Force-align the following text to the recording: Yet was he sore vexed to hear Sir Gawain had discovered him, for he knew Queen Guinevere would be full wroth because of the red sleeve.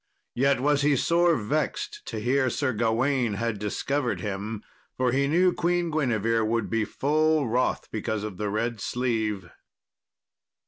Yet 0.33 0.59
was 0.59 0.81
he 0.81 0.95
sore 0.95 1.35
vexed 1.35 2.03
to 2.07 2.17
hear 2.17 2.49
Sir 2.49 2.73
Gawain 2.73 3.35
had 3.35 3.59
discovered 3.59 4.19
him, 4.19 4.63
for 4.97 5.11
he 5.11 5.27
knew 5.27 5.53
Queen 5.53 5.91
Guinevere 5.91 6.41
would 6.43 6.71
be 6.71 6.85
full 6.85 7.47
wroth 7.47 7.87
because 7.91 8.23
of 8.23 8.37
the 8.37 8.49
red 8.49 8.79
sleeve. 8.81 9.51